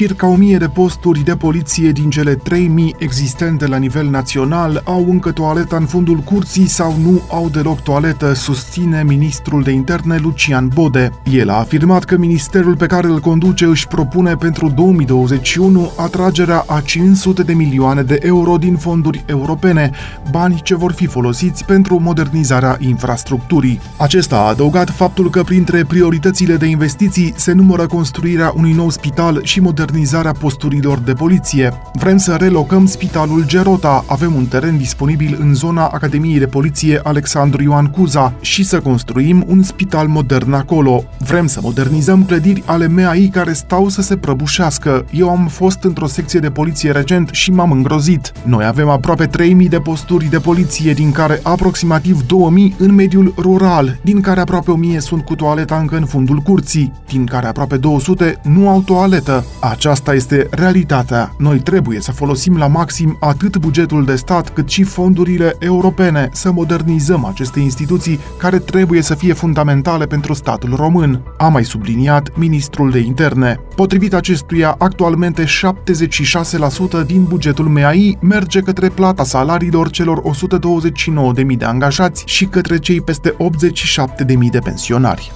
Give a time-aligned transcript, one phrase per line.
[0.00, 5.30] Circa 1000 de posturi de poliție din cele 3000 existente la nivel național au încă
[5.32, 11.10] toaleta în fundul curții sau nu au deloc toaletă, susține ministrul de interne Lucian Bode.
[11.32, 16.80] El a afirmat că ministerul pe care îl conduce își propune pentru 2021 atragerea a
[16.80, 19.90] 500 de milioane de euro din fonduri europene,
[20.30, 23.80] bani ce vor fi folosiți pentru modernizarea infrastructurii.
[23.96, 29.40] Acesta a adăugat faptul că printre prioritățile de investiții se numără construirea unui nou spital
[29.42, 31.72] și modernizarea modernizarea posturilor de poliție.
[31.92, 37.62] Vrem să relocăm Spitalul Gerota, avem un teren disponibil în zona Academiei de Poliție Alexandru
[37.62, 41.04] Ioan Cuza și să construim un spital modern acolo.
[41.18, 45.04] Vrem să modernizăm clădiri ale MEAI care stau să se prăbușească.
[45.10, 48.32] Eu am fost într-o secție de poliție recent și m-am îngrozit.
[48.44, 53.98] Noi avem aproape 3000 de posturi de poliție, din care aproximativ 2000 în mediul rural,
[54.02, 58.40] din care aproape 1000 sunt cu toaleta încă în fundul curții, din care aproape 200
[58.42, 59.44] nu au toaletă.
[59.80, 61.34] Aceasta este realitatea.
[61.38, 66.52] Noi trebuie să folosim la maxim atât bugetul de stat cât și fondurile europene să
[66.52, 72.90] modernizăm aceste instituții care trebuie să fie fundamentale pentru statul român, a mai subliniat ministrul
[72.90, 73.60] de interne.
[73.74, 80.22] Potrivit acestuia, actualmente 76% din bugetul MEAI merge către plata salariilor celor
[81.42, 83.36] 129.000 de angajați și către cei peste
[84.26, 85.32] 87.000 de pensionari.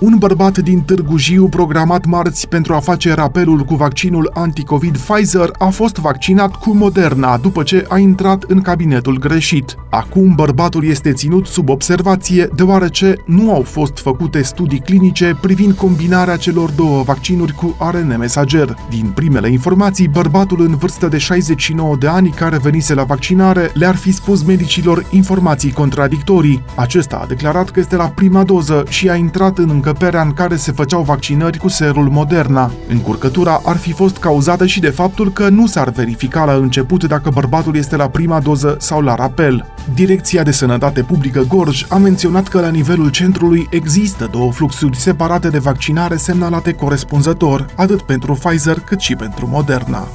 [0.00, 5.50] Un bărbat din Târgu Jiu, programat marți pentru a face rapelul cu vaccinul anticovid Pfizer,
[5.58, 9.76] a fost vaccinat cu Moderna după ce a intrat în cabinetul greșit.
[9.90, 16.36] Acum bărbatul este ținut sub observație deoarece nu au fost făcute studii clinice privind combinarea
[16.36, 18.76] celor două vaccinuri cu ARN mesager.
[18.90, 23.96] Din primele informații, bărbatul în vârstă de 69 de ani care venise la vaccinare le-ar
[23.96, 26.62] fi spus medicilor informații contradictorii.
[26.74, 30.56] Acesta a declarat că este la prima doză și a intrat în încăperea în care
[30.56, 32.72] se făceau vaccinări cu serul Moderna.
[32.88, 37.30] Încurcătura ar fi fost cauzată și de faptul că nu s-ar verifica la început dacă
[37.30, 39.66] bărbatul este la prima doză sau la rapel.
[39.94, 45.48] Direcția de Sănătate Publică Gorj a menționat că la nivelul centrului există două fluxuri separate
[45.48, 50.08] de vaccinare semnalate corespunzător, atât pentru Pfizer cât și pentru Moderna.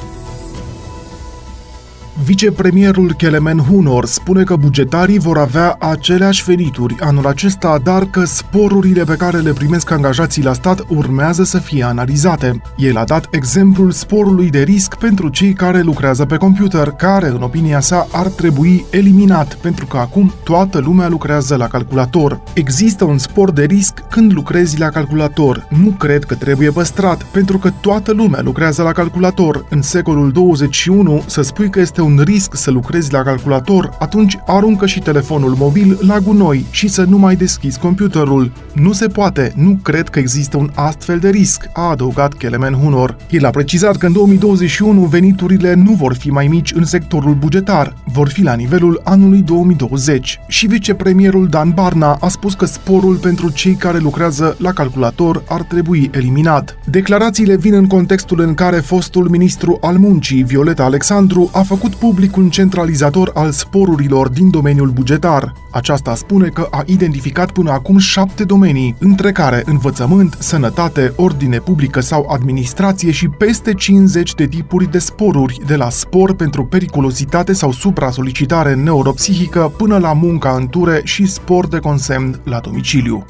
[2.21, 9.03] Vicepremierul Kelemen Hunor spune că bugetarii vor avea aceleași venituri anul acesta, dar că sporurile
[9.03, 12.61] pe care le primesc angajații la stat urmează să fie analizate.
[12.77, 17.41] El a dat exemplul sporului de risc pentru cei care lucrează pe computer, care, în
[17.41, 22.41] opinia sa, ar trebui eliminat, pentru că acum toată lumea lucrează la calculator.
[22.53, 25.67] Există un spor de risc când lucrezi la calculator.
[25.69, 29.65] Nu cred că trebuie păstrat, pentru că toată lumea lucrează la calculator.
[29.69, 34.85] În secolul 21, să spui că este un risc să lucrezi la calculator, atunci aruncă
[34.85, 38.51] și telefonul mobil la gunoi și să nu mai deschizi computerul.
[38.73, 43.17] Nu se poate, nu cred că există un astfel de risc, a adăugat Kelemen Hunor.
[43.29, 47.95] El a precizat că în 2021 veniturile nu vor fi mai mici în sectorul bugetar,
[48.13, 50.39] vor fi la nivelul anului 2020.
[50.47, 55.61] Și vicepremierul Dan Barna a spus că sporul pentru cei care lucrează la calculator ar
[55.61, 56.77] trebui eliminat.
[56.85, 62.15] Declarațiile vin în contextul în care fostul ministru al muncii, Violeta Alexandru, a făcut făcut
[62.15, 65.53] public un centralizator al sporurilor din domeniul bugetar.
[65.71, 71.99] Aceasta spune că a identificat până acum șapte domenii, între care învățământ, sănătate, ordine publică
[71.99, 77.71] sau administrație și peste 50 de tipuri de sporuri, de la spor pentru periculositate sau
[77.71, 83.25] supra-solicitare neuropsihică până la munca în ture și spor de consemn la domiciliu.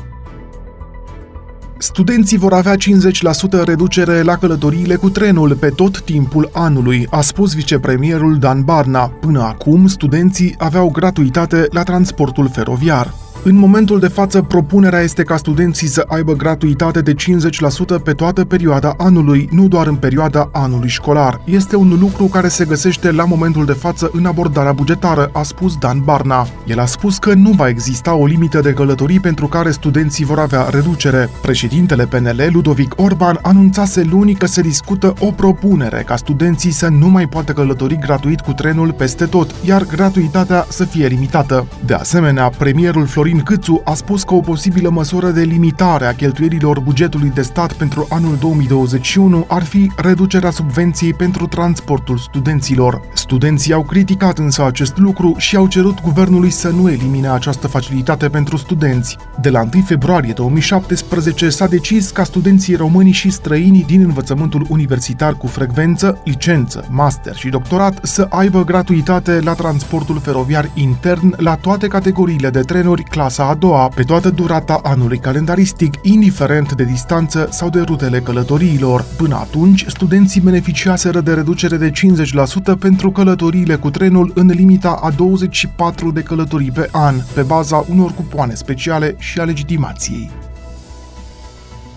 [1.83, 7.53] Studenții vor avea 50% reducere la călătoriile cu trenul pe tot timpul anului, a spus
[7.53, 9.07] vicepremierul Dan Barna.
[9.07, 13.13] Până acum, studenții aveau gratuitate la transportul feroviar.
[13.45, 18.45] În momentul de față, propunerea este ca studenții să aibă gratuitate de 50% pe toată
[18.45, 21.41] perioada anului, nu doar în perioada anului școlar.
[21.45, 25.77] Este un lucru care se găsește la momentul de față în abordarea bugetară, a spus
[25.77, 26.47] Dan Barna.
[26.67, 30.39] El a spus că nu va exista o limită de călătorii pentru care studenții vor
[30.39, 31.29] avea reducere.
[31.41, 37.07] Președintele PNL, Ludovic Orban, anunțase luni că se discută o propunere ca studenții să nu
[37.07, 41.67] mai poată călători gratuit cu trenul peste tot, iar gratuitatea să fie limitată.
[41.85, 46.13] De asemenea, premierul Florin Florin Câțu a spus că o posibilă măsură de limitare a
[46.13, 53.01] cheltuielilor bugetului de stat pentru anul 2021 ar fi reducerea subvenției pentru transportul studenților.
[53.13, 58.29] Studenții au criticat însă acest lucru și au cerut guvernului să nu elimine această facilitate
[58.29, 59.17] pentru studenți.
[59.41, 65.33] De la 1 februarie 2017 s-a decis ca studenții români și străini din învățământul universitar
[65.33, 71.87] cu frecvență, licență, master și doctorat să aibă gratuitate la transportul feroviar intern la toate
[71.87, 77.69] categoriile de trenuri, clasa a doua pe toată durata anului calendaristic, indiferent de distanță sau
[77.69, 79.05] de rutele călătoriilor.
[79.17, 85.09] Până atunci, studenții beneficiaseră de reducere de 50% pentru călătoriile cu trenul în limita a
[85.09, 90.29] 24 de călătorii pe an, pe baza unor cupoane speciale și a legitimației.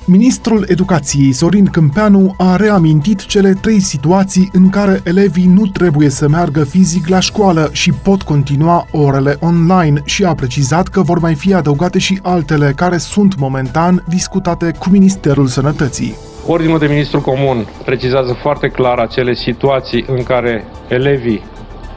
[0.09, 6.29] Ministrul Educației Sorin Câmpeanu a reamintit cele trei situații în care elevii nu trebuie să
[6.29, 11.35] meargă fizic la școală și pot continua orele online și a precizat că vor mai
[11.35, 16.15] fi adăugate și altele care sunt momentan discutate cu Ministerul Sănătății.
[16.47, 21.43] Ordinul de ministru comun precizează foarte clar acele situații în care elevii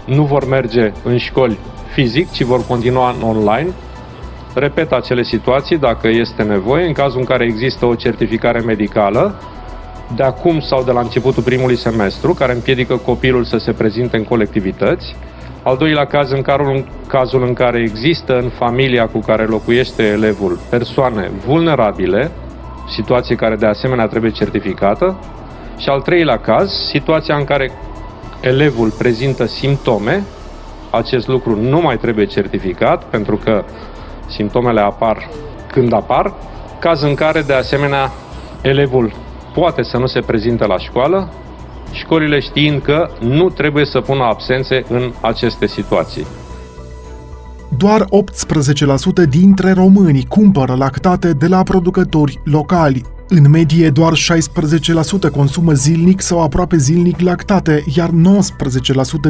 [0.06, 1.58] nu vor merge în școli
[1.94, 3.70] fizic, ci vor continua în online,
[4.60, 9.36] repetă acele situații dacă este nevoie, în cazul în care există o certificare medicală,
[10.16, 14.24] de acum sau de la începutul primului semestru, care împiedică copilul să se prezinte în
[14.24, 15.16] colectivități.
[15.64, 16.42] Al doilea caz, în
[17.08, 22.32] cazul în care există în familia cu care locuiește elevul persoane vulnerabile,
[22.90, 25.20] situație care de asemenea trebuie certificată.
[25.78, 27.72] Și al treilea caz, situația în care
[28.42, 30.24] elevul prezintă simptome,
[30.92, 33.64] acest lucru nu mai trebuie certificat pentru că
[34.30, 35.30] simptomele apar
[35.72, 36.34] când apar,
[36.80, 38.12] caz în care, de asemenea,
[38.62, 39.14] elevul
[39.54, 41.30] poate să nu se prezinte la școală,
[41.92, 46.26] școlile știind că nu trebuie să pună absențe în aceste situații.
[47.78, 48.06] Doar
[49.26, 53.06] 18% dintre români cumpără lactate de la producători locali.
[53.32, 58.14] În medie, doar 16% consumă zilnic sau aproape zilnic lactate, iar 19%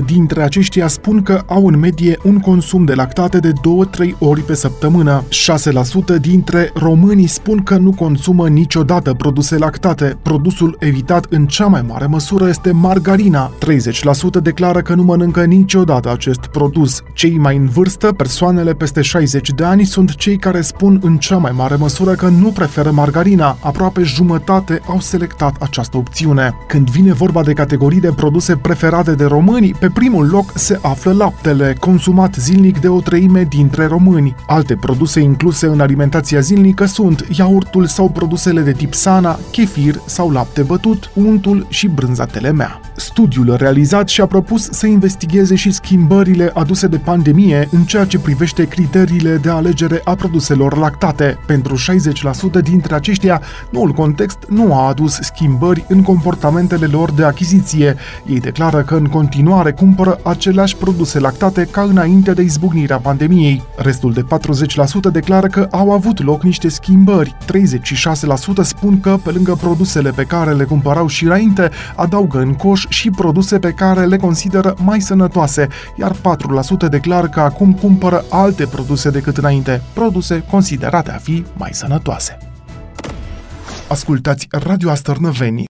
[0.05, 4.55] dintre aceștia spun că au în medie un consum de lactate de 2-3 ori pe
[4.55, 5.23] săptămână.
[6.17, 10.17] 6% dintre românii spun că nu consumă niciodată produse lactate.
[10.21, 13.51] Produsul evitat în cea mai mare măsură este margarina.
[14.39, 17.01] 30% declară că nu mănâncă niciodată acest produs.
[17.13, 21.37] Cei mai în vârstă, persoanele peste 60 de ani, sunt cei care spun în cea
[21.37, 23.57] mai mare măsură că nu preferă margarina.
[23.61, 26.53] Aproape aproape jumătate au selectat această opțiune.
[26.67, 31.11] Când vine vorba de categorii de produse preferate de români, pe primul loc se află
[31.11, 34.35] laptele, consumat zilnic de o treime dintre români.
[34.47, 40.31] Alte produse incluse în alimentația zilnică sunt iaurtul sau produsele de tip sana, chefir sau
[40.31, 42.79] lapte bătut, untul și brânza telemea.
[42.95, 48.67] Studiul realizat și-a propus să investigheze și schimbările aduse de pandemie în ceea ce privește
[48.67, 51.37] criteriile de alegere a produselor lactate.
[51.45, 51.75] Pentru
[52.59, 53.41] 60% dintre aceștia,
[53.79, 57.95] noul context nu a adus schimbări în comportamentele lor de achiziție.
[58.25, 63.63] Ei declară că în continuare cumpără aceleași produse lactate ca înainte de izbucnirea pandemiei.
[63.75, 64.23] Restul de
[65.09, 67.35] 40% declară că au avut loc niște schimbări.
[67.45, 67.45] 36%
[68.61, 73.09] spun că, pe lângă produsele pe care le cumpărau și înainte, adaugă în coș și
[73.09, 75.67] produse pe care le consideră mai sănătoase,
[75.99, 81.69] iar 4% declară că acum cumpără alte produse decât înainte, produse considerate a fi mai
[81.73, 82.48] sănătoase.
[83.89, 85.67] Ascultați Radio Astărnăveni